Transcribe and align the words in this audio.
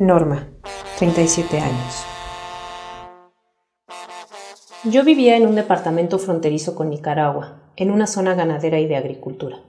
Norma, 0.00 0.48
37 0.98 1.60
años. 1.60 2.04
Yo 4.82 5.04
vivía 5.04 5.36
en 5.36 5.46
un 5.46 5.54
departamento 5.54 6.18
fronterizo 6.18 6.74
con 6.74 6.90
Nicaragua, 6.90 7.70
en 7.76 7.92
una 7.92 8.08
zona 8.08 8.34
ganadera 8.34 8.80
y 8.80 8.88
de 8.88 8.96
agricultura. 8.96 9.62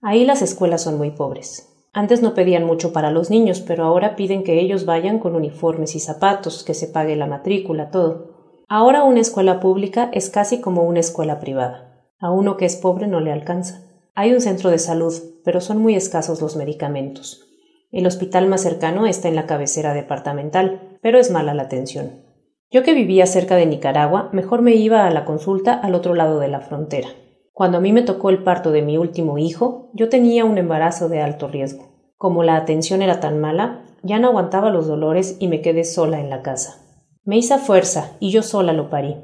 Ahí 0.00 0.24
las 0.24 0.40
escuelas 0.40 0.82
son 0.82 0.96
muy 0.96 1.10
pobres. 1.10 1.70
Antes 1.92 2.22
no 2.22 2.32
pedían 2.32 2.64
mucho 2.64 2.94
para 2.94 3.10
los 3.10 3.28
niños, 3.28 3.60
pero 3.60 3.84
ahora 3.84 4.16
piden 4.16 4.44
que 4.44 4.60
ellos 4.60 4.86
vayan 4.86 5.18
con 5.18 5.36
uniformes 5.36 5.94
y 5.94 6.00
zapatos, 6.00 6.64
que 6.64 6.72
se 6.72 6.88
pague 6.88 7.16
la 7.16 7.26
matrícula, 7.26 7.90
todo. 7.90 8.62
Ahora 8.66 9.04
una 9.04 9.20
escuela 9.20 9.60
pública 9.60 10.08
es 10.14 10.30
casi 10.30 10.62
como 10.62 10.84
una 10.84 11.00
escuela 11.00 11.38
privada. 11.38 11.93
A 12.24 12.30
uno 12.30 12.56
que 12.56 12.64
es 12.64 12.76
pobre 12.76 13.06
no 13.06 13.20
le 13.20 13.30
alcanza. 13.30 13.82
Hay 14.14 14.32
un 14.32 14.40
centro 14.40 14.70
de 14.70 14.78
salud, 14.78 15.12
pero 15.44 15.60
son 15.60 15.76
muy 15.76 15.94
escasos 15.94 16.40
los 16.40 16.56
medicamentos. 16.56 17.46
El 17.92 18.06
hospital 18.06 18.46
más 18.46 18.62
cercano 18.62 19.04
está 19.04 19.28
en 19.28 19.36
la 19.36 19.44
cabecera 19.44 19.92
departamental, 19.92 20.96
pero 21.02 21.18
es 21.18 21.30
mala 21.30 21.52
la 21.52 21.64
atención. 21.64 22.22
Yo 22.70 22.82
que 22.82 22.94
vivía 22.94 23.26
cerca 23.26 23.56
de 23.56 23.66
Nicaragua, 23.66 24.30
mejor 24.32 24.62
me 24.62 24.74
iba 24.74 25.06
a 25.06 25.10
la 25.10 25.26
consulta 25.26 25.74
al 25.74 25.94
otro 25.94 26.14
lado 26.14 26.40
de 26.40 26.48
la 26.48 26.60
frontera. 26.60 27.08
Cuando 27.52 27.76
a 27.76 27.82
mí 27.82 27.92
me 27.92 28.00
tocó 28.00 28.30
el 28.30 28.42
parto 28.42 28.70
de 28.70 28.80
mi 28.80 28.96
último 28.96 29.36
hijo, 29.36 29.90
yo 29.92 30.08
tenía 30.08 30.46
un 30.46 30.56
embarazo 30.56 31.10
de 31.10 31.20
alto 31.20 31.46
riesgo. 31.46 32.14
Como 32.16 32.42
la 32.42 32.56
atención 32.56 33.02
era 33.02 33.20
tan 33.20 33.38
mala, 33.38 33.84
ya 34.02 34.18
no 34.18 34.28
aguantaba 34.28 34.70
los 34.70 34.86
dolores 34.86 35.36
y 35.40 35.48
me 35.48 35.60
quedé 35.60 35.84
sola 35.84 36.20
en 36.20 36.30
la 36.30 36.40
casa. 36.40 36.78
Me 37.22 37.36
hice 37.36 37.58
fuerza 37.58 38.16
y 38.18 38.30
yo 38.30 38.42
sola 38.42 38.72
lo 38.72 38.88
parí. 38.88 39.16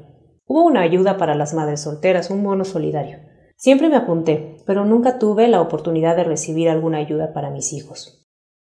Hubo 0.53 0.65
una 0.65 0.81
ayuda 0.81 1.15
para 1.15 1.33
las 1.33 1.53
madres 1.53 1.79
solteras, 1.79 2.29
un 2.29 2.43
bono 2.43 2.65
solidario. 2.65 3.19
Siempre 3.55 3.87
me 3.87 3.95
apunté, 3.95 4.57
pero 4.65 4.83
nunca 4.83 5.17
tuve 5.17 5.47
la 5.47 5.61
oportunidad 5.61 6.17
de 6.17 6.25
recibir 6.25 6.67
alguna 6.67 6.97
ayuda 6.97 7.31
para 7.31 7.51
mis 7.51 7.71
hijos. 7.71 8.27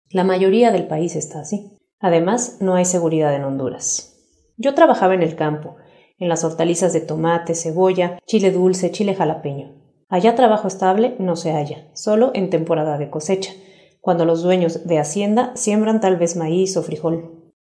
La 0.10 0.26
mayoría 0.26 0.74
del 0.74 0.88
país 0.88 1.16
está 1.16 1.40
así. 1.40 1.78
Además, 2.02 2.58
no 2.60 2.76
hay 2.76 2.84
seguridad 2.84 3.34
en 3.34 3.46
Honduras. 3.46 4.22
Yo 4.58 4.74
trabajaba 4.74 5.14
en 5.14 5.24
el 5.24 5.38
campo, 5.38 5.78
en 6.18 6.28
las 6.28 6.44
hortalizas 6.44 6.92
de 6.92 7.00
tomate, 7.00 7.56
cebolla, 7.56 8.20
chile 8.26 8.52
dulce, 8.52 8.92
chile 8.92 9.16
jalapeño. 9.16 9.72
Allá 10.10 10.36
trabajo 10.36 10.68
estable 10.68 11.16
no 11.20 11.38
se 11.38 11.54
halla, 11.54 11.88
solo 11.94 12.32
en 12.34 12.50
temporada 12.50 12.98
de 12.98 13.10
cosecha, 13.10 13.54
cuando 14.02 14.26
los 14.26 14.44
dueños 14.44 14.86
de 14.86 15.00
hacienda 15.00 15.54
siembran 15.56 16.02
tal 16.02 16.18
vez 16.18 16.36
maíz 16.36 16.76
o 16.76 16.84
frijol. 16.84 17.54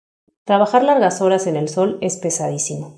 Trabajar 0.47 0.83
largas 0.83 1.21
horas 1.21 1.47
en 1.47 1.57
el 1.57 1.69
sol 1.69 1.99
es 2.01 2.17
pesadísimo. 2.17 2.98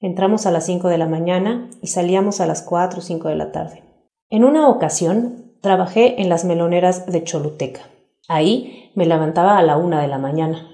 Entramos 0.00 0.46
a 0.46 0.52
las 0.52 0.66
cinco 0.66 0.86
de 0.88 0.96
la 0.96 1.08
mañana 1.08 1.68
y 1.82 1.88
salíamos 1.88 2.40
a 2.40 2.46
las 2.46 2.62
cuatro 2.62 3.00
o 3.00 3.02
cinco 3.02 3.28
de 3.28 3.34
la 3.34 3.50
tarde. 3.50 3.82
En 4.30 4.44
una 4.44 4.68
ocasión 4.68 5.54
trabajé 5.60 6.22
en 6.22 6.28
las 6.28 6.44
meloneras 6.44 7.06
de 7.06 7.24
Choluteca. 7.24 7.80
Ahí 8.28 8.92
me 8.94 9.06
levantaba 9.06 9.58
a 9.58 9.62
la 9.64 9.76
una 9.76 10.00
de 10.00 10.06
la 10.06 10.18
mañana. 10.18 10.68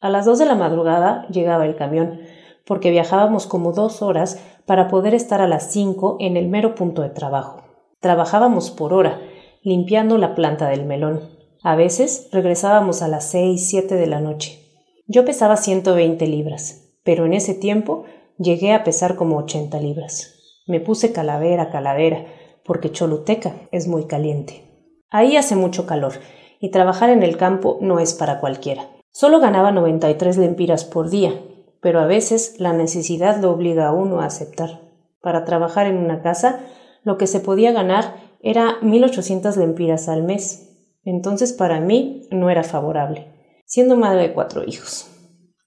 A 0.00 0.08
las 0.08 0.24
dos 0.26 0.40
de 0.40 0.46
la 0.46 0.56
madrugada 0.56 1.28
llegaba 1.28 1.64
el 1.64 1.76
camión, 1.76 2.20
porque 2.66 2.90
viajábamos 2.90 3.46
como 3.46 3.70
dos 3.70 4.02
horas 4.02 4.42
para 4.66 4.88
poder 4.88 5.14
estar 5.14 5.40
a 5.40 5.46
las 5.46 5.70
cinco 5.70 6.16
en 6.18 6.36
el 6.36 6.48
mero 6.48 6.74
punto 6.74 7.02
de 7.02 7.10
trabajo. 7.10 7.62
Trabajábamos 8.00 8.72
por 8.72 8.92
hora, 8.92 9.20
limpiando 9.62 10.18
la 10.18 10.34
planta 10.34 10.68
del 10.68 10.84
melón. 10.84 11.20
A 11.62 11.76
veces 11.76 12.28
regresábamos 12.32 13.00
a 13.00 13.06
las 13.06 13.30
seis, 13.30 13.68
siete 13.68 13.94
de 13.94 14.08
la 14.08 14.20
noche. 14.20 14.58
Yo 15.06 15.24
pesaba 15.24 15.56
ciento 15.56 15.94
veinte 15.94 16.26
libras, 16.26 16.98
pero 17.04 17.26
en 17.26 17.34
ese 17.34 17.54
tiempo 17.54 18.04
llegué 18.38 18.72
a 18.72 18.84
pesar 18.84 19.16
como 19.16 19.36
ochenta 19.36 19.80
libras. 19.80 20.34
Me 20.66 20.80
puse 20.80 21.12
calavera, 21.12 21.70
calavera, 21.70 22.26
porque 22.64 22.90
Choluteca 22.90 23.68
es 23.72 23.86
muy 23.86 24.06
caliente. 24.06 24.64
Ahí 25.10 25.36
hace 25.36 25.56
mucho 25.56 25.86
calor, 25.86 26.14
y 26.60 26.70
trabajar 26.70 27.10
en 27.10 27.22
el 27.22 27.36
campo 27.36 27.78
no 27.80 28.00
es 28.00 28.14
para 28.14 28.40
cualquiera. 28.40 28.90
Solo 29.12 29.40
ganaba 29.40 29.72
noventa 29.72 30.10
y 30.10 30.14
tres 30.14 30.36
lempiras 30.36 30.84
por 30.84 31.10
día, 31.10 31.40
pero 31.80 32.00
a 32.00 32.06
veces 32.06 32.56
la 32.58 32.72
necesidad 32.72 33.40
lo 33.40 33.52
obliga 33.52 33.86
a 33.86 33.92
uno 33.92 34.20
a 34.20 34.26
aceptar. 34.26 34.80
Para 35.20 35.44
trabajar 35.44 35.86
en 35.86 35.98
una 35.98 36.22
casa, 36.22 36.60
lo 37.02 37.16
que 37.16 37.26
se 37.26 37.40
podía 37.40 37.72
ganar 37.72 38.16
era 38.40 38.78
mil 38.82 39.04
ochocientas 39.04 39.56
lempiras 39.56 40.08
al 40.08 40.22
mes. 40.22 40.62
Entonces 41.04 41.52
para 41.52 41.80
mí 41.80 42.26
no 42.30 42.50
era 42.50 42.64
favorable, 42.64 43.32
siendo 43.64 43.96
madre 43.96 44.22
de 44.22 44.34
cuatro 44.34 44.64
hijos. 44.64 45.08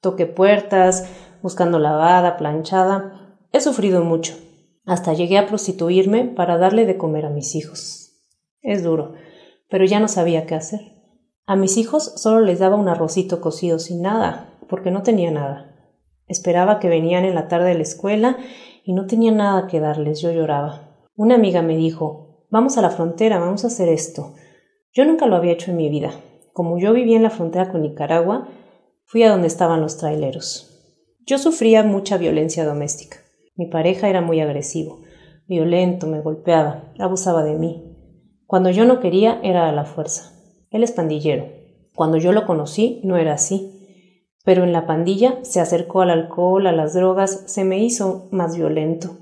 Toqué 0.01 0.25
puertas, 0.25 1.09
buscando 1.41 1.79
lavada, 1.79 2.37
planchada. 2.37 3.37
He 3.51 3.61
sufrido 3.61 4.03
mucho. 4.03 4.35
Hasta 4.85 5.13
llegué 5.13 5.37
a 5.37 5.47
prostituirme 5.47 6.25
para 6.25 6.57
darle 6.57 6.85
de 6.85 6.97
comer 6.97 7.25
a 7.25 7.29
mis 7.29 7.55
hijos. 7.55 8.23
Es 8.61 8.83
duro, 8.83 9.13
pero 9.69 9.85
ya 9.85 9.99
no 9.99 10.07
sabía 10.07 10.45
qué 10.45 10.55
hacer. 10.55 10.81
A 11.45 11.55
mis 11.55 11.77
hijos 11.77 12.13
solo 12.15 12.41
les 12.41 12.59
daba 12.59 12.75
un 12.75 12.89
arrocito 12.89 13.41
cocido 13.41 13.79
sin 13.79 14.01
nada, 14.01 14.53
porque 14.67 14.91
no 14.91 15.03
tenía 15.03 15.31
nada. 15.31 15.75
Esperaba 16.27 16.79
que 16.79 16.89
venían 16.89 17.25
en 17.25 17.35
la 17.35 17.47
tarde 17.47 17.69
de 17.69 17.75
la 17.75 17.83
escuela 17.83 18.37
y 18.83 18.93
no 18.93 19.07
tenía 19.07 19.31
nada 19.31 19.67
que 19.67 19.79
darles, 19.79 20.21
yo 20.21 20.31
lloraba. 20.31 21.07
Una 21.15 21.35
amiga 21.35 21.61
me 21.61 21.75
dijo 21.75 22.45
Vamos 22.51 22.77
a 22.77 22.81
la 22.81 22.89
frontera, 22.89 23.39
vamos 23.39 23.63
a 23.63 23.67
hacer 23.67 23.89
esto. 23.89 24.33
Yo 24.91 25.05
nunca 25.05 25.27
lo 25.27 25.35
había 25.35 25.53
hecho 25.53 25.69
en 25.69 25.77
mi 25.77 25.89
vida. 25.89 26.11
Como 26.51 26.79
yo 26.79 26.93
vivía 26.93 27.17
en 27.17 27.23
la 27.23 27.29
frontera 27.29 27.71
con 27.71 27.83
Nicaragua, 27.83 28.47
fui 29.05 29.21
a 29.23 29.29
donde 29.29 29.47
estaban 29.47 29.81
los 29.81 29.97
traileros. 29.97 30.68
Yo 31.29 31.37
sufría 31.37 31.83
mucha 31.83 32.17
violencia 32.17 32.65
doméstica. 32.65 33.17
Mi 33.55 33.67
pareja 33.67 34.09
era 34.09 34.21
muy 34.21 34.39
agresivo, 34.39 35.01
violento, 35.47 36.07
me 36.07 36.21
golpeaba, 36.21 36.91
abusaba 36.97 37.43
de 37.43 37.53
mí. 37.53 37.83
Cuando 38.47 38.71
yo 38.71 38.85
no 38.85 38.99
quería 38.99 39.39
era 39.43 39.69
a 39.69 39.71
la 39.71 39.85
fuerza. 39.85 40.33
Él 40.71 40.81
es 40.81 40.91
pandillero. 40.91 41.45
Cuando 41.93 42.17
yo 42.17 42.31
lo 42.31 42.47
conocí 42.47 43.01
no 43.03 43.17
era 43.17 43.33
así 43.33 43.75
pero 44.49 44.63
en 44.63 44.73
la 44.73 44.87
pandilla 44.87 45.37
se 45.43 45.59
acercó 45.59 46.01
al 46.01 46.09
alcohol, 46.09 46.65
a 46.65 46.71
las 46.71 46.95
drogas, 46.95 47.43
se 47.45 47.63
me 47.63 47.77
hizo 47.83 48.29
más 48.31 48.57
violento. 48.57 49.17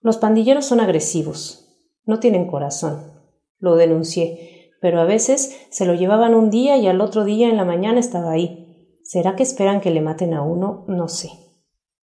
Los 0.00 0.16
pandilleros 0.16 0.64
son 0.64 0.80
agresivos, 0.80 1.68
no 2.06 2.20
tienen 2.20 2.46
corazón. 2.46 3.12
Lo 3.58 3.76
denuncié, 3.76 4.70
pero 4.80 4.98
a 5.00 5.04
veces 5.04 5.66
se 5.70 5.84
lo 5.84 5.92
llevaban 5.92 6.34
un 6.34 6.48
día 6.48 6.78
y 6.78 6.86
al 6.86 7.02
otro 7.02 7.24
día 7.24 7.50
en 7.50 7.58
la 7.58 7.66
mañana 7.66 8.00
estaba 8.00 8.32
ahí. 8.32 8.98
¿Será 9.02 9.36
que 9.36 9.42
esperan 9.42 9.80
que 9.82 9.90
le 9.90 10.00
maten 10.00 10.32
a 10.32 10.42
uno? 10.42 10.84
No 10.88 11.08
sé. 11.08 11.41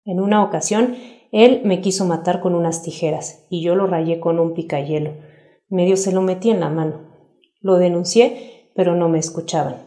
En 0.05 0.19
una 0.19 0.43
ocasión, 0.43 0.95
él 1.31 1.61
me 1.65 1.81
quiso 1.81 2.05
matar 2.05 2.39
con 2.39 2.53
unas 2.53 2.83
tijeras 2.83 3.45
y 3.49 3.63
yo 3.63 3.75
lo 3.75 3.87
rayé 3.87 4.19
con 4.19 4.39
un 4.39 4.53
picayelo. 4.53 5.13
Medio 5.67 5.97
se 5.97 6.11
lo 6.11 6.21
metí 6.21 6.51
en 6.51 6.59
la 6.59 6.69
mano. 6.69 7.09
Lo 7.59 7.75
denuncié, 7.77 8.69
pero 8.75 8.95
no 8.95 9.09
me 9.09 9.17
escuchaban. 9.17 9.77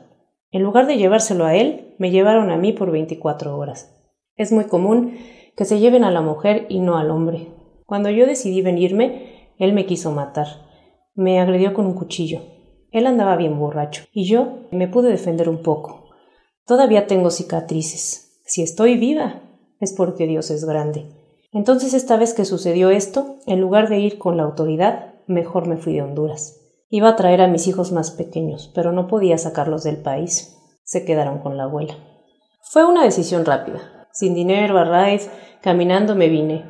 En 0.51 0.63
lugar 0.63 0.87
de 0.89 0.99
llevárselo 0.99 1.45
a 1.45 1.55
él, 1.55 1.95
me 1.99 2.11
llevaron 2.11 2.51
a 2.51 2.57
mí 2.57 2.73
por 2.73 2.91
24 2.91 3.57
horas. 3.57 3.97
Es 4.35 4.51
muy 4.51 4.65
común 4.65 5.17
que 5.57 5.65
se 5.65 5.79
lleven 5.79 6.03
a 6.05 6.11
la 6.11 6.21
mujer 6.21 6.67
y 6.69 6.81
no 6.81 6.99
al 6.99 7.11
hombre. 7.11 7.49
Cuando 7.87 8.11
yo 8.11 8.27
decidí 8.27 8.61
venirme, 8.61 9.53
él 9.59 9.73
me 9.73 9.87
quiso 9.87 10.11
matar. 10.11 10.47
Me 11.15 11.41
agredió 11.41 11.75
con 11.75 11.87
un 11.87 11.95
cuchillo. 11.95 12.41
Él 12.91 13.07
andaba 13.07 13.37
bien 13.37 13.59
borracho 13.59 14.05
y 14.13 14.27
yo 14.29 14.69
me 14.73 14.89
pude 14.89 15.11
defender 15.11 15.49
un 15.49 15.63
poco. 15.63 16.11
Todavía 16.67 17.07
tengo 17.07 17.31
cicatrices. 17.31 18.41
Si 18.45 18.63
estoy 18.63 18.97
viva, 18.97 19.43
es 19.81 19.93
porque 19.93 20.27
Dios 20.27 20.51
es 20.51 20.65
grande. 20.65 21.09
Entonces 21.53 21.95
esta 21.95 22.17
vez 22.17 22.35
que 22.35 22.45
sucedió 22.45 22.91
esto, 22.91 23.37
en 23.47 23.61
lugar 23.61 23.89
de 23.89 23.99
ir 23.99 24.19
con 24.19 24.37
la 24.37 24.43
autoridad, 24.43 25.15
mejor 25.27 25.67
me 25.67 25.77
fui 25.77 25.95
de 25.95 26.03
Honduras. 26.03 26.61
Iba 26.91 27.11
a 27.11 27.17
traer 27.17 27.43
a 27.43 27.49
mis 27.49 27.67
hijos 27.67 27.93
más 27.93 28.11
pequeños, 28.11 28.71
pero 28.75 28.93
no 28.93 29.09
podía 29.09 29.39
sacarlos 29.39 29.83
del 29.85 29.99
país. 29.99 30.57
Se 30.85 31.05
quedaron 31.05 31.39
con 31.39 31.57
la 31.57 31.65
abuela. 31.65 31.95
Fue 32.63 32.85
una 32.85 33.05
decisión 33.05 33.45
rápida. 33.45 34.07
Sin 34.13 34.35
dinero, 34.35 34.79
a 34.79 34.85
raíz, 34.85 35.31
caminando 35.63 36.15
me 36.15 36.29
vine. 36.29 36.65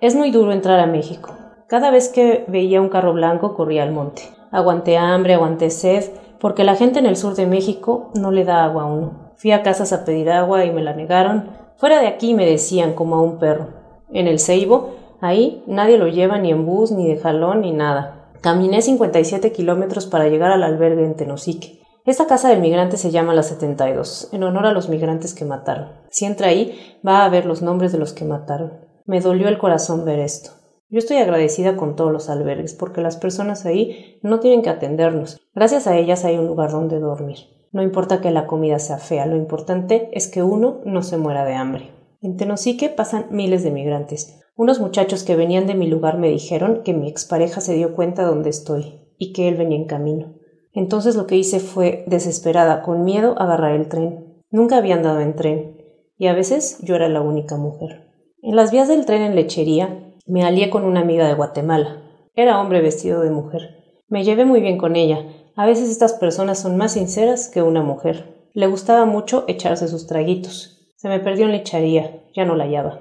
Es 0.00 0.14
muy 0.14 0.30
duro 0.30 0.52
entrar 0.52 0.78
a 0.78 0.86
México. 0.86 1.34
Cada 1.68 1.90
vez 1.90 2.08
que 2.08 2.44
veía 2.48 2.80
un 2.80 2.88
carro 2.88 3.12
blanco 3.12 3.54
corría 3.54 3.82
al 3.82 3.92
monte. 3.92 4.22
Aguanté 4.50 4.96
hambre, 4.96 5.34
aguanté 5.34 5.70
sed, 5.70 6.04
porque 6.40 6.64
la 6.64 6.76
gente 6.76 6.98
en 6.98 7.06
el 7.06 7.16
sur 7.16 7.34
de 7.34 7.46
México 7.46 8.10
no 8.14 8.30
le 8.30 8.44
da 8.44 8.64
agua 8.64 8.84
a 8.84 8.86
uno. 8.86 9.32
Fui 9.36 9.52
a 9.52 9.62
casas 9.62 9.92
a 9.92 10.04
pedir 10.04 10.30
agua 10.30 10.64
y 10.64 10.72
me 10.72 10.82
la 10.82 10.94
negaron. 10.94 11.50
Fuera 11.78 12.00
de 12.00 12.08
aquí 12.08 12.34
me 12.34 12.44
decían 12.44 12.94
como 12.94 13.14
a 13.14 13.22
un 13.22 13.38
perro. 13.38 13.68
En 14.12 14.26
el 14.26 14.40
Ceibo, 14.40 14.96
ahí 15.20 15.62
nadie 15.68 15.96
lo 15.96 16.08
lleva 16.08 16.36
ni 16.36 16.50
en 16.50 16.66
bus, 16.66 16.90
ni 16.90 17.06
de 17.06 17.18
jalón, 17.20 17.60
ni 17.60 17.70
nada. 17.70 18.32
Caminé 18.40 18.82
57 18.82 19.52
kilómetros 19.52 20.06
para 20.06 20.26
llegar 20.26 20.50
al 20.50 20.64
albergue 20.64 21.04
en 21.04 21.14
Tenosique. 21.14 21.80
Esta 22.04 22.26
casa 22.26 22.48
del 22.48 22.60
migrante 22.60 22.96
se 22.96 23.12
llama 23.12 23.32
la 23.32 23.44
72, 23.44 24.30
en 24.32 24.42
honor 24.42 24.66
a 24.66 24.72
los 24.72 24.88
migrantes 24.88 25.34
que 25.34 25.44
mataron. 25.44 25.92
Si 26.10 26.24
entra 26.24 26.48
ahí, 26.48 26.98
va 27.06 27.24
a 27.24 27.28
ver 27.28 27.46
los 27.46 27.62
nombres 27.62 27.92
de 27.92 27.98
los 27.98 28.12
que 28.12 28.24
mataron. 28.24 28.72
Me 29.06 29.20
dolió 29.20 29.46
el 29.46 29.58
corazón 29.58 30.04
ver 30.04 30.18
esto. 30.18 30.50
Yo 30.90 30.98
estoy 30.98 31.18
agradecida 31.18 31.76
con 31.76 31.94
todos 31.94 32.10
los 32.10 32.28
albergues 32.28 32.74
porque 32.74 33.02
las 33.02 33.18
personas 33.18 33.66
ahí 33.66 34.18
no 34.22 34.40
tienen 34.40 34.62
que 34.62 34.70
atendernos. 34.70 35.38
Gracias 35.54 35.86
a 35.86 35.96
ellas 35.96 36.24
hay 36.24 36.38
un 36.38 36.46
lugar 36.48 36.72
donde 36.72 36.98
dormir. 36.98 37.38
No 37.72 37.82
importa 37.82 38.20
que 38.20 38.30
la 38.30 38.46
comida 38.46 38.78
sea 38.78 38.98
fea, 38.98 39.26
lo 39.26 39.36
importante 39.36 40.08
es 40.12 40.28
que 40.28 40.42
uno 40.42 40.80
no 40.84 41.02
se 41.02 41.18
muera 41.18 41.44
de 41.44 41.54
hambre. 41.54 41.90
En 42.20 42.36
Tenosique 42.36 42.88
pasan 42.88 43.26
miles 43.30 43.62
de 43.62 43.70
migrantes. 43.70 44.40
Unos 44.56 44.80
muchachos 44.80 45.22
que 45.22 45.36
venían 45.36 45.66
de 45.66 45.74
mi 45.74 45.86
lugar 45.86 46.18
me 46.18 46.30
dijeron 46.30 46.82
que 46.84 46.94
mi 46.94 47.08
expareja 47.08 47.60
se 47.60 47.74
dio 47.74 47.94
cuenta 47.94 48.24
dónde 48.24 48.50
estoy 48.50 49.00
y 49.18 49.32
que 49.32 49.48
él 49.48 49.56
venía 49.56 49.76
en 49.76 49.86
camino. 49.86 50.34
Entonces 50.72 51.16
lo 51.16 51.26
que 51.26 51.36
hice 51.36 51.60
fue, 51.60 52.04
desesperada, 52.06 52.82
con 52.82 53.04
miedo, 53.04 53.34
agarrar 53.38 53.74
el 53.74 53.88
tren. 53.88 54.42
Nunca 54.50 54.76
había 54.76 54.96
andado 54.96 55.20
en 55.20 55.36
tren, 55.36 55.76
y 56.16 56.26
a 56.26 56.34
veces 56.34 56.78
yo 56.82 56.96
era 56.96 57.08
la 57.08 57.20
única 57.20 57.56
mujer. 57.56 58.08
En 58.42 58.56
las 58.56 58.70
vías 58.70 58.88
del 58.88 59.06
tren 59.06 59.22
en 59.22 59.34
lechería 59.34 60.14
me 60.26 60.44
alié 60.44 60.70
con 60.70 60.84
una 60.84 61.00
amiga 61.00 61.26
de 61.26 61.34
Guatemala. 61.34 62.02
Era 62.34 62.60
hombre 62.60 62.80
vestido 62.80 63.20
de 63.22 63.30
mujer. 63.30 63.87
Me 64.08 64.24
llevé 64.24 64.44
muy 64.44 64.60
bien 64.60 64.78
con 64.78 64.96
ella. 64.96 65.24
A 65.54 65.66
veces 65.66 65.90
estas 65.90 66.14
personas 66.14 66.58
son 66.58 66.76
más 66.76 66.92
sinceras 66.92 67.48
que 67.48 67.62
una 67.62 67.82
mujer. 67.82 68.48
Le 68.54 68.66
gustaba 68.66 69.04
mucho 69.04 69.44
echarse 69.48 69.86
sus 69.86 70.06
traguitos. 70.06 70.92
Se 70.96 71.08
me 71.08 71.20
perdió 71.20 71.44
en 71.44 71.52
lechería, 71.52 72.22
ya 72.34 72.44
no 72.44 72.56
la 72.56 72.64
hallaba. 72.64 73.00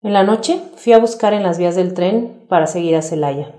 En 0.00 0.12
la 0.12 0.24
noche 0.24 0.60
fui 0.76 0.92
a 0.92 0.98
buscar 0.98 1.34
en 1.34 1.42
las 1.42 1.58
vías 1.58 1.76
del 1.76 1.92
tren 1.92 2.46
para 2.48 2.66
seguir 2.66 2.96
a 2.96 3.02
Celaya. 3.02 3.54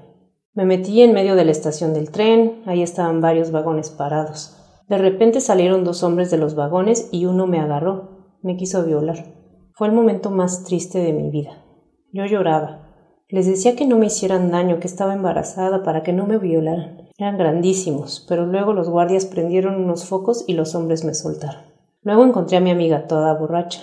Me 0.53 0.65
metí 0.65 1.01
en 1.01 1.13
medio 1.13 1.35
de 1.35 1.45
la 1.45 1.51
estación 1.51 1.93
del 1.93 2.11
tren, 2.11 2.63
ahí 2.65 2.81
estaban 2.81 3.21
varios 3.21 3.51
vagones 3.51 3.89
parados. 3.89 4.55
De 4.87 4.97
repente 4.97 5.41
salieron 5.41 5.83
dos 5.83 6.01
hombres 6.01 6.31
de 6.31 6.37
los 6.37 6.55
vagones 6.55 7.09
y 7.11 7.25
uno 7.25 7.45
me 7.45 7.59
agarró, 7.59 8.37
me 8.41 8.57
quiso 8.57 8.83
violar. 8.83 9.25
Fue 9.73 9.87
el 9.87 9.93
momento 9.93 10.31
más 10.31 10.63
triste 10.63 10.99
de 10.99 11.13
mi 11.13 11.29
vida. 11.29 11.63
Yo 12.11 12.25
lloraba. 12.25 12.88
Les 13.31 13.45
decía 13.45 13.75
que 13.75 13.85
no 13.85 13.99
me 13.99 14.07
hicieran 14.07 14.49
daño, 14.49 14.79
que 14.79 14.87
estaba 14.87 15.13
embarazada 15.13 15.83
para 15.83 16.01
que 16.01 16.13
no 16.13 16.25
me 16.25 16.39
violaran. 16.39 17.09
Eran 17.15 17.37
grandísimos, 17.37 18.25
pero 18.27 18.47
luego 18.47 18.73
los 18.73 18.89
guardias 18.89 19.27
prendieron 19.27 19.75
unos 19.75 20.05
focos 20.05 20.45
y 20.47 20.53
los 20.53 20.73
hombres 20.73 21.03
me 21.03 21.13
soltaron. 21.13 21.61
Luego 22.01 22.25
encontré 22.25 22.57
a 22.57 22.61
mi 22.61 22.71
amiga 22.71 23.05
toda 23.05 23.35
borracha. 23.35 23.81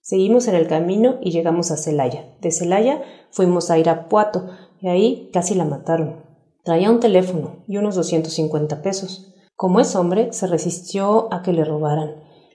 Seguimos 0.00 0.46
en 0.46 0.54
el 0.54 0.68
camino 0.68 1.16
y 1.20 1.32
llegamos 1.32 1.72
a 1.72 1.76
Celaya. 1.76 2.36
De 2.40 2.52
Celaya 2.52 3.02
fuimos 3.32 3.72
a 3.72 3.78
Irapuato 3.78 4.50
y 4.80 4.86
ahí 4.86 5.30
casi 5.32 5.56
la 5.56 5.64
mataron. 5.64 6.24
Traía 6.62 6.92
un 6.92 7.00
teléfono 7.00 7.64
y 7.66 7.78
unos 7.78 7.96
250 7.96 8.82
pesos. 8.82 9.34
Como 9.56 9.80
es 9.80 9.96
hombre, 9.96 10.32
se 10.32 10.46
resistió 10.46 11.26
a 11.34 11.42
que 11.42 11.52
le 11.52 11.64
robaran. 11.64 12.10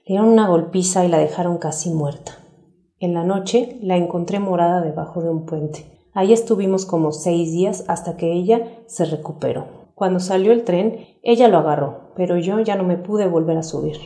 Le 0.06 0.14
dieron 0.14 0.28
una 0.28 0.48
golpiza 0.48 1.04
y 1.04 1.08
la 1.08 1.18
dejaron 1.18 1.58
casi 1.58 1.90
muerta. 1.90 2.38
En 3.00 3.12
la 3.12 3.22
noche 3.22 3.76
la 3.82 3.98
encontré 3.98 4.38
morada 4.38 4.80
debajo 4.80 5.20
de 5.20 5.28
un 5.28 5.44
puente. 5.44 5.91
Ahí 6.14 6.32
estuvimos 6.32 6.84
como 6.84 7.12
seis 7.12 7.52
días 7.52 7.84
hasta 7.88 8.16
que 8.16 8.32
ella 8.32 8.82
se 8.86 9.04
recuperó. 9.06 9.90
Cuando 9.94 10.20
salió 10.20 10.52
el 10.52 10.64
tren, 10.64 11.06
ella 11.22 11.48
lo 11.48 11.58
agarró, 11.58 12.12
pero 12.16 12.36
yo 12.36 12.60
ya 12.60 12.76
no 12.76 12.84
me 12.84 12.98
pude 12.98 13.28
volver 13.28 13.56
a 13.56 13.62
subir. 13.62 13.96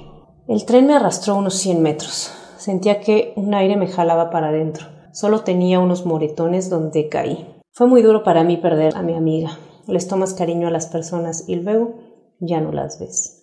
El 0.47 0.65
tren 0.65 0.87
me 0.87 0.95
arrastró 0.95 1.37
unos 1.37 1.55
cien 1.55 1.83
metros. 1.83 2.33
Sentía 2.59 3.01
que 3.01 3.33
un 3.37 3.55
aire 3.55 3.77
me 3.77 3.89
jalaba 3.89 4.31
para 4.31 4.49
adentro. 4.49 4.87
Solo 5.13 5.41
tenía 5.41 5.81
unos 5.81 6.07
moretones 6.07 6.71
donde 6.71 7.09
caí. 7.09 7.47
Fue 7.73 7.87
muy 7.87 8.03
duro 8.03 8.23
para 8.23 8.45
mí 8.45 8.57
perder 8.57 8.97
a 8.97 9.03
mi 9.03 9.15
amiga. 9.15 9.59
Les 9.87 10.07
tomas 10.07 10.35
cariño 10.35 10.69
a 10.69 10.71
las 10.71 10.87
personas 10.87 11.49
y 11.49 11.57
luego 11.57 11.95
ya 12.39 12.61
no 12.61 12.71
las 12.71 13.01
ves. 13.01 13.43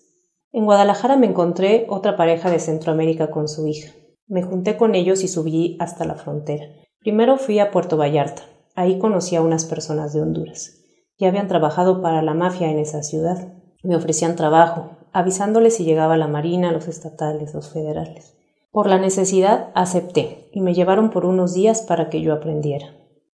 En 0.51 0.65
Guadalajara 0.65 1.17
me 1.17 1.27
encontré 1.27 1.85
otra 1.89 2.15
pareja 2.15 2.49
de 2.49 2.59
Centroamérica 2.59 3.31
con 3.31 3.47
su 3.47 3.67
hija. 3.67 3.91
Me 4.27 4.43
junté 4.43 4.77
con 4.77 4.95
ellos 4.95 5.23
y 5.23 5.27
subí 5.27 5.75
hasta 5.79 6.05
la 6.05 6.15
frontera. 6.15 6.65
Primero 6.99 7.37
fui 7.37 7.59
a 7.59 7.71
Puerto 7.71 7.97
Vallarta. 7.97 8.43
Ahí 8.75 8.97
conocí 8.97 9.35
a 9.35 9.41
unas 9.41 9.65
personas 9.65 10.13
de 10.13 10.21
Honduras. 10.21 10.79
Ya 11.19 11.27
habían 11.27 11.47
trabajado 11.47 12.01
para 12.01 12.21
la 12.21 12.33
mafia 12.33 12.71
en 12.71 12.79
esa 12.79 13.03
ciudad. 13.03 13.53
Me 13.83 13.95
ofrecían 13.95 14.35
trabajo, 14.35 14.97
avisándoles 15.11 15.75
si 15.75 15.83
llegaba 15.85 16.17
la 16.17 16.27
Marina, 16.27 16.71
los 16.71 16.87
estatales, 16.87 17.53
los 17.53 17.69
federales. 17.69 18.35
Por 18.71 18.87
la 18.87 18.97
necesidad 18.97 19.69
acepté 19.75 20.49
y 20.51 20.61
me 20.61 20.73
llevaron 20.73 21.11
por 21.11 21.25
unos 21.25 21.53
días 21.53 21.83
para 21.83 22.09
que 22.09 22.21
yo 22.21 22.33
aprendiera. 22.33 22.87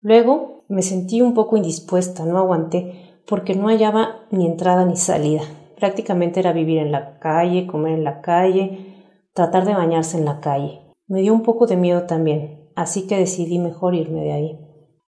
Luego 0.02 0.66
me 0.68 0.84
sentí 0.84 1.22
un 1.22 1.34
poco 1.34 1.58
indispuesta, 1.58 2.26
no 2.26 2.38
aguanté, 2.38 3.22
porque 3.26 3.56
no 3.56 3.70
hallaba 3.70 4.28
ni 4.30 4.46
entrada 4.46 4.86
ni 4.86 4.98
salida. 4.98 5.42
Prácticamente 5.78 6.40
era 6.40 6.54
vivir 6.54 6.78
en 6.78 6.92
la 6.92 7.18
calle, 7.20 7.66
comer 7.66 7.94
en 7.94 8.04
la 8.04 8.22
calle, 8.22 8.96
tratar 9.34 9.66
de 9.66 9.74
bañarse 9.74 10.18
en 10.18 10.26
la 10.26 10.40
calle. 10.40 10.82
Me 11.08 11.22
dio 11.22 11.34
un 11.34 11.42
poco 11.42 11.66
de 11.66 11.78
miedo 11.78 12.04
también, 12.04 12.70
así 12.76 13.08
que 13.08 13.18
decidí 13.18 13.58
mejor 13.58 13.96
irme 13.96 14.22
de 14.22 14.32
ahí. 14.34 14.60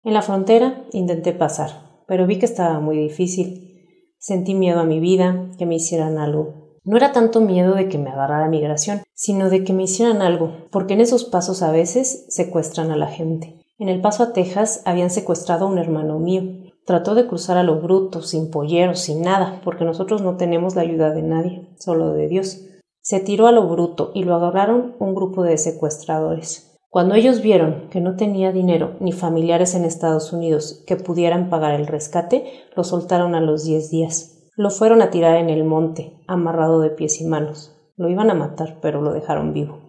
En 0.04 0.12
la 0.12 0.20
frontera 0.20 0.84
intenté 0.92 1.32
pasar, 1.32 2.02
pero 2.06 2.26
vi 2.26 2.38
que 2.38 2.44
estaba 2.44 2.78
muy 2.78 2.98
difícil. 2.98 3.80
Sentí 4.18 4.54
miedo 4.54 4.80
a 4.80 4.84
mi 4.84 5.00
vida, 5.00 5.50
que 5.56 5.64
me 5.64 5.76
hicieran 5.76 6.18
algo. 6.18 6.78
No 6.84 6.98
era 6.98 7.12
tanto 7.12 7.40
miedo 7.40 7.74
de 7.74 7.88
que 7.88 7.96
me 7.96 8.10
agarrara 8.10 8.48
migración, 8.48 9.02
sino 9.14 9.48
de 9.48 9.64
que 9.64 9.72
me 9.72 9.84
hicieran 9.84 10.20
algo, 10.20 10.52
porque 10.70 10.92
en 10.92 11.00
esos 11.00 11.24
pasos 11.24 11.62
a 11.62 11.70
veces 11.70 12.26
secuestran 12.28 12.90
a 12.90 12.96
la 12.96 13.06
gente. 13.06 13.64
En 13.78 13.88
el 13.88 14.02
paso 14.02 14.22
a 14.22 14.34
Texas 14.34 14.82
habían 14.84 15.08
secuestrado 15.08 15.64
a 15.64 15.70
un 15.70 15.78
hermano 15.78 16.18
mío. 16.18 16.42
Trató 16.84 17.14
de 17.14 17.26
cruzar 17.26 17.56
a 17.56 17.62
lo 17.62 17.80
bruto, 17.80 18.20
sin 18.20 18.50
polleros, 18.50 19.00
sin 19.00 19.22
nada, 19.22 19.62
porque 19.64 19.86
nosotros 19.86 20.20
no 20.20 20.36
tenemos 20.36 20.76
la 20.76 20.82
ayuda 20.82 21.12
de 21.12 21.22
nadie, 21.22 21.70
solo 21.78 22.12
de 22.12 22.28
Dios. 22.28 22.60
Se 23.00 23.20
tiró 23.20 23.46
a 23.46 23.52
lo 23.52 23.66
bruto 23.68 24.10
y 24.14 24.24
lo 24.24 24.34
agarraron 24.34 24.96
un 24.98 25.14
grupo 25.14 25.42
de 25.42 25.56
secuestradores. 25.56 26.73
Cuando 26.94 27.16
ellos 27.16 27.42
vieron 27.42 27.88
que 27.90 28.00
no 28.00 28.14
tenía 28.14 28.52
dinero 28.52 28.92
ni 29.00 29.10
familiares 29.10 29.74
en 29.74 29.84
Estados 29.84 30.32
Unidos 30.32 30.84
que 30.86 30.94
pudieran 30.94 31.50
pagar 31.50 31.74
el 31.74 31.88
rescate, 31.88 32.44
lo 32.76 32.84
soltaron 32.84 33.34
a 33.34 33.40
los 33.40 33.64
diez 33.64 33.90
días. 33.90 34.48
Lo 34.54 34.70
fueron 34.70 35.02
a 35.02 35.10
tirar 35.10 35.38
en 35.38 35.50
el 35.50 35.64
monte, 35.64 36.12
amarrado 36.28 36.78
de 36.80 36.90
pies 36.90 37.20
y 37.20 37.24
manos. 37.24 37.76
Lo 37.96 38.08
iban 38.08 38.30
a 38.30 38.34
matar, 38.34 38.78
pero 38.80 39.02
lo 39.02 39.12
dejaron 39.12 39.52
vivo. 39.52 39.80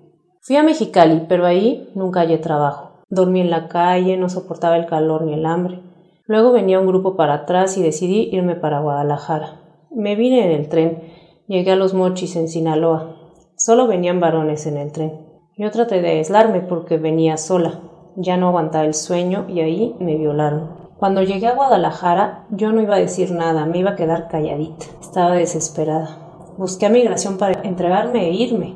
Fui 0.41 0.55
a 0.55 0.63
Mexicali, 0.63 1.27
pero 1.29 1.45
ahí 1.45 1.91
nunca 1.93 2.21
hallé 2.21 2.39
trabajo. 2.39 3.03
Dormí 3.07 3.39
en 3.41 3.51
la 3.51 3.67
calle, 3.67 4.17
no 4.17 4.27
soportaba 4.27 4.75
el 4.75 4.87
calor 4.87 5.25
ni 5.25 5.35
el 5.35 5.45
hambre. 5.45 5.83
Luego 6.25 6.53
venía 6.53 6.79
un 6.79 6.87
grupo 6.87 7.15
para 7.15 7.35
atrás 7.35 7.77
y 7.77 7.83
decidí 7.83 8.29
irme 8.31 8.55
para 8.55 8.79
Guadalajara. 8.79 9.61
Me 9.91 10.15
vine 10.15 10.43
en 10.43 10.59
el 10.59 10.69
tren. 10.69 11.03
Llegué 11.47 11.69
a 11.69 11.75
los 11.75 11.93
mochis 11.93 12.35
en 12.35 12.47
Sinaloa. 12.47 13.15
Solo 13.57 13.85
venían 13.85 14.19
varones 14.19 14.65
en 14.65 14.77
el 14.77 14.91
tren. 14.91 15.24
Yo 15.57 15.71
traté 15.71 16.01
de 16.01 16.09
aislarme 16.09 16.59
porque 16.59 16.97
venía 16.97 17.37
sola. 17.37 17.79
Ya 18.17 18.35
no 18.35 18.49
aguantaba 18.49 18.83
el 18.83 18.93
sueño 18.93 19.45
y 19.47 19.61
ahí 19.61 19.95
me 19.99 20.17
violaron. 20.17 20.69
Cuando 20.97 21.23
llegué 21.23 21.47
a 21.47 21.55
Guadalajara, 21.55 22.45
yo 22.49 22.73
no 22.73 22.81
iba 22.81 22.95
a 22.95 22.99
decir 22.99 23.31
nada, 23.31 23.65
me 23.65 23.77
iba 23.77 23.91
a 23.91 23.95
quedar 23.95 24.27
calladita. 24.27 24.85
Estaba 24.99 25.35
desesperada. 25.35 26.17
Busqué 26.57 26.87
a 26.87 26.89
migración 26.89 27.37
para 27.37 27.61
entregarme 27.61 28.27
e 28.27 28.33
irme, 28.33 28.75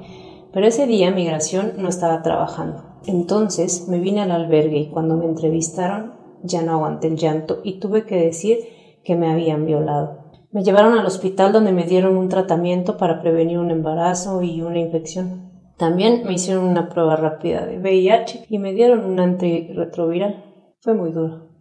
pero 0.54 0.68
ese 0.68 0.88
día 0.88 1.12
migración 1.12 1.74
no 1.78 1.90
estaba 1.90 2.22
trabajando. 2.22 2.84
Entonces 3.06 3.90
me 3.90 4.00
vine 4.00 4.22
al 4.22 4.32
albergue 4.32 4.78
y 4.78 4.90
cuando 4.90 5.18
me 5.18 5.26
entrevistaron 5.26 6.14
ya 6.44 6.62
no 6.62 6.72
aguanté 6.72 7.08
el 7.08 7.18
llanto 7.18 7.60
y 7.62 7.82
tuve 7.82 8.06
que 8.06 8.16
decir 8.16 8.60
que 9.04 9.18
me 9.18 9.30
habían 9.30 9.66
violado. 9.66 10.30
Me 10.52 10.64
llevaron 10.64 10.98
al 10.98 11.06
hospital 11.06 11.52
donde 11.52 11.74
me 11.74 11.84
dieron 11.84 12.16
un 12.16 12.30
tratamiento 12.30 12.96
para 12.96 13.22
prevenir 13.22 13.60
un 13.60 13.70
embarazo 13.70 14.42
y 14.44 14.62
una 14.62 14.80
infección. 14.80 15.49
También 15.80 16.24
me 16.26 16.34
hicieron 16.34 16.66
una 16.66 16.90
prueba 16.90 17.16
rápida 17.16 17.66
de 17.66 17.80
VIH 17.80 18.48
y 18.50 18.60
me 18.60 18.74
dieron 18.74 19.06
un 19.06 19.18
antirretroviral. 19.18 20.44
Fue 20.82 20.94
muy 20.94 21.14
duro. 21.14 21.52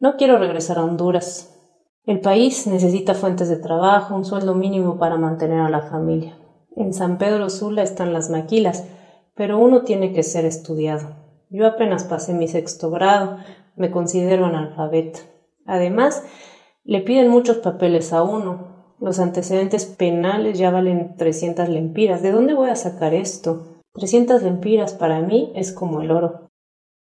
No 0.00 0.16
quiero 0.16 0.36
regresar 0.36 0.78
a 0.78 0.84
Honduras. 0.84 1.56
El 2.04 2.18
país 2.18 2.66
necesita 2.66 3.14
fuentes 3.14 3.48
de 3.48 3.56
trabajo, 3.56 4.16
un 4.16 4.24
sueldo 4.24 4.56
mínimo 4.56 4.98
para 4.98 5.16
mantener 5.16 5.60
a 5.60 5.70
la 5.70 5.82
familia. 5.82 6.36
En 6.74 6.92
San 6.92 7.18
Pedro 7.18 7.48
Sula 7.50 7.84
están 7.84 8.12
las 8.12 8.30
maquilas, 8.30 8.84
pero 9.36 9.58
uno 9.58 9.82
tiene 9.82 10.12
que 10.12 10.24
ser 10.24 10.44
estudiado. 10.44 11.14
Yo 11.48 11.64
apenas 11.64 12.02
pasé 12.02 12.34
mi 12.34 12.48
sexto 12.48 12.90
grado, 12.90 13.36
me 13.76 13.92
considero 13.92 14.46
analfabeta. 14.46 15.20
Además, 15.66 16.24
le 16.82 17.00
piden 17.02 17.28
muchos 17.28 17.58
papeles 17.58 18.12
a 18.12 18.24
uno, 18.24 18.67
los 19.00 19.18
antecedentes 19.18 19.86
penales 19.86 20.58
ya 20.58 20.70
valen 20.70 21.16
300 21.16 21.68
lempiras. 21.68 22.22
¿De 22.22 22.32
dónde 22.32 22.54
voy 22.54 22.70
a 22.70 22.76
sacar 22.76 23.14
esto? 23.14 23.80
300 23.94 24.42
lempiras 24.42 24.92
para 24.92 25.20
mí 25.20 25.52
es 25.54 25.72
como 25.72 26.00
el 26.00 26.10
oro. 26.10 26.48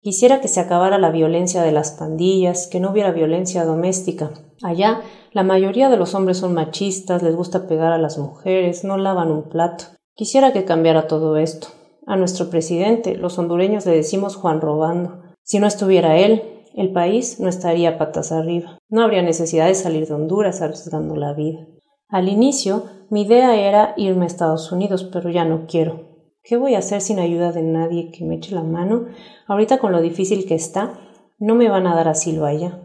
Quisiera 0.01 0.41
que 0.41 0.47
se 0.47 0.59
acabara 0.59 0.97
la 0.97 1.11
violencia 1.11 1.61
de 1.61 1.71
las 1.71 1.91
pandillas, 1.91 2.67
que 2.67 2.79
no 2.79 2.91
hubiera 2.91 3.11
violencia 3.11 3.65
doméstica. 3.65 4.31
Allá 4.63 5.01
la 5.31 5.43
mayoría 5.43 5.89
de 5.89 5.97
los 5.97 6.15
hombres 6.15 6.37
son 6.37 6.53
machistas, 6.53 7.21
les 7.21 7.35
gusta 7.35 7.67
pegar 7.67 7.93
a 7.93 7.97
las 7.97 8.17
mujeres, 8.17 8.83
no 8.83 8.97
lavan 8.97 9.31
un 9.31 9.43
plato. 9.43 9.85
Quisiera 10.15 10.53
que 10.53 10.65
cambiara 10.65 11.07
todo 11.07 11.37
esto. 11.37 11.67
A 12.07 12.15
nuestro 12.15 12.49
presidente, 12.49 13.15
los 13.15 13.37
hondureños 13.37 13.85
le 13.85 13.93
decimos 13.93 14.35
Juan 14.35 14.59
robando. 14.59 15.21
Si 15.43 15.59
no 15.59 15.67
estuviera 15.67 16.17
él, 16.17 16.41
el 16.75 16.91
país 16.93 17.39
no 17.39 17.49
estaría 17.49 17.97
patas 17.97 18.31
arriba. 18.31 18.79
No 18.89 19.03
habría 19.03 19.21
necesidad 19.21 19.67
de 19.67 19.75
salir 19.75 20.07
de 20.07 20.13
Honduras 20.13 20.61
arriesgando 20.61 21.15
la 21.15 21.33
vida. 21.33 21.67
Al 22.11 22.27
inicio, 22.27 22.83
mi 23.09 23.21
idea 23.21 23.55
era 23.55 23.93
irme 23.95 24.25
a 24.25 24.27
Estados 24.27 24.69
Unidos, 24.73 25.09
pero 25.13 25.29
ya 25.29 25.45
no 25.45 25.65
quiero. 25.65 26.09
¿Qué 26.43 26.57
voy 26.57 26.75
a 26.75 26.79
hacer 26.79 26.99
sin 26.99 27.19
ayuda 27.19 27.53
de 27.53 27.63
nadie 27.63 28.11
que 28.11 28.25
me 28.25 28.35
eche 28.35 28.53
la 28.53 28.63
mano? 28.63 29.05
Ahorita 29.47 29.77
con 29.77 29.93
lo 29.93 30.01
difícil 30.01 30.45
que 30.45 30.55
está, 30.55 30.99
no 31.39 31.55
me 31.55 31.69
van 31.69 31.87
a 31.87 31.95
dar 31.95 32.09
asilo 32.09 32.45
allá. 32.45 32.81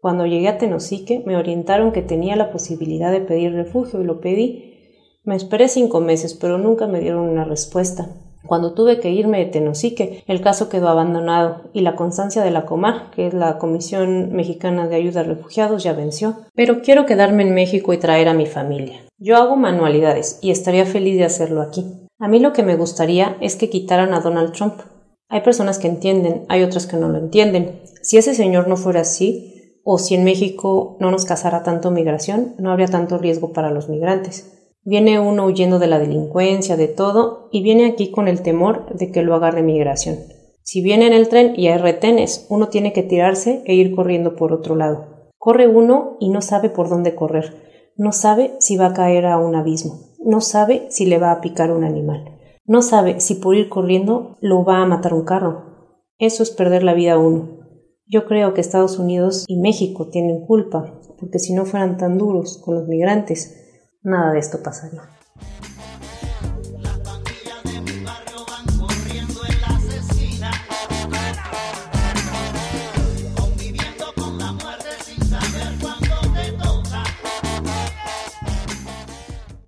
Cuando 0.00 0.26
llegué 0.26 0.48
a 0.48 0.58
Tenosique, 0.58 1.22
me 1.24 1.38
orientaron 1.38 1.92
que 1.92 2.02
tenía 2.02 2.36
la 2.36 2.52
posibilidad 2.52 3.10
de 3.10 3.22
pedir 3.22 3.54
refugio 3.54 4.02
y 4.02 4.04
lo 4.04 4.20
pedí. 4.20 4.74
Me 5.24 5.34
esperé 5.34 5.68
cinco 5.68 6.02
meses, 6.02 6.34
pero 6.34 6.58
nunca 6.58 6.86
me 6.86 7.00
dieron 7.00 7.26
una 7.26 7.44
respuesta. 7.44 8.10
Cuando 8.48 8.72
tuve 8.72 8.98
que 8.98 9.10
irme 9.10 9.40
de 9.40 9.44
Tenosique, 9.44 10.24
el 10.26 10.40
caso 10.40 10.70
quedó 10.70 10.88
abandonado 10.88 11.64
y 11.74 11.82
la 11.82 11.96
constancia 11.96 12.42
de 12.42 12.50
la 12.50 12.64
Comar, 12.64 13.10
que 13.10 13.26
es 13.26 13.34
la 13.34 13.58
Comisión 13.58 14.32
Mexicana 14.32 14.88
de 14.88 14.96
Ayuda 14.96 15.20
a 15.20 15.24
Refugiados, 15.24 15.82
ya 15.82 15.92
venció. 15.92 16.38
Pero 16.54 16.80
quiero 16.80 17.04
quedarme 17.04 17.42
en 17.42 17.52
México 17.52 17.92
y 17.92 17.98
traer 17.98 18.26
a 18.26 18.32
mi 18.32 18.46
familia. 18.46 19.02
Yo 19.18 19.36
hago 19.36 19.56
manualidades 19.56 20.38
y 20.40 20.50
estaría 20.50 20.86
feliz 20.86 21.18
de 21.18 21.26
hacerlo 21.26 21.60
aquí. 21.60 21.84
A 22.18 22.26
mí 22.26 22.38
lo 22.38 22.54
que 22.54 22.62
me 22.62 22.76
gustaría 22.76 23.36
es 23.42 23.54
que 23.54 23.68
quitaran 23.68 24.14
a 24.14 24.20
Donald 24.20 24.52
Trump. 24.52 24.80
Hay 25.28 25.42
personas 25.42 25.78
que 25.78 25.88
entienden, 25.88 26.46
hay 26.48 26.62
otras 26.62 26.86
que 26.86 26.96
no 26.96 27.10
lo 27.10 27.18
entienden. 27.18 27.82
Si 28.00 28.16
ese 28.16 28.34
señor 28.34 28.66
no 28.66 28.78
fuera 28.78 29.02
así, 29.02 29.82
o 29.84 29.98
si 29.98 30.14
en 30.14 30.24
México 30.24 30.96
no 31.00 31.10
nos 31.10 31.26
casara 31.26 31.62
tanto 31.62 31.90
migración, 31.90 32.54
no 32.58 32.70
habría 32.70 32.88
tanto 32.88 33.18
riesgo 33.18 33.52
para 33.52 33.70
los 33.70 33.90
migrantes. 33.90 34.57
Viene 34.90 35.20
uno 35.20 35.44
huyendo 35.44 35.78
de 35.78 35.86
la 35.86 35.98
delincuencia, 35.98 36.78
de 36.78 36.88
todo, 36.88 37.50
y 37.52 37.62
viene 37.62 37.84
aquí 37.84 38.10
con 38.10 38.26
el 38.26 38.40
temor 38.40 38.96
de 38.96 39.12
que 39.12 39.20
lo 39.20 39.34
agarre 39.34 39.62
migración. 39.62 40.16
Si 40.62 40.80
viene 40.80 41.06
en 41.06 41.12
el 41.12 41.28
tren 41.28 41.52
y 41.58 41.68
hay 41.68 41.76
retenes, 41.76 42.46
uno 42.48 42.68
tiene 42.68 42.94
que 42.94 43.02
tirarse 43.02 43.62
e 43.66 43.74
ir 43.74 43.94
corriendo 43.94 44.34
por 44.34 44.54
otro 44.54 44.76
lado. 44.76 45.28
Corre 45.36 45.68
uno 45.68 46.16
y 46.20 46.30
no 46.30 46.40
sabe 46.40 46.70
por 46.70 46.88
dónde 46.88 47.14
correr. 47.14 47.52
No 47.96 48.12
sabe 48.12 48.54
si 48.60 48.78
va 48.78 48.86
a 48.86 48.94
caer 48.94 49.26
a 49.26 49.36
un 49.36 49.56
abismo. 49.56 50.14
No 50.24 50.40
sabe 50.40 50.86
si 50.88 51.04
le 51.04 51.18
va 51.18 51.32
a 51.32 51.42
picar 51.42 51.70
un 51.70 51.84
animal. 51.84 52.24
No 52.64 52.80
sabe 52.80 53.20
si 53.20 53.34
por 53.34 53.56
ir 53.56 53.68
corriendo 53.68 54.38
lo 54.40 54.64
va 54.64 54.80
a 54.80 54.86
matar 54.86 55.12
un 55.12 55.26
carro. 55.26 55.98
Eso 56.16 56.42
es 56.42 56.50
perder 56.50 56.82
la 56.82 56.94
vida 56.94 57.12
a 57.12 57.18
uno. 57.18 57.58
Yo 58.06 58.24
creo 58.24 58.54
que 58.54 58.62
Estados 58.62 58.98
Unidos 58.98 59.44
y 59.48 59.58
México 59.58 60.08
tienen 60.08 60.46
culpa, 60.46 60.98
porque 61.20 61.38
si 61.38 61.52
no 61.52 61.66
fueran 61.66 61.98
tan 61.98 62.16
duros 62.16 62.62
con 62.64 62.74
los 62.74 62.88
migrantes, 62.88 63.66
nada 64.02 64.32
de 64.32 64.38
esto 64.38 64.62
pasaría. 64.62 65.02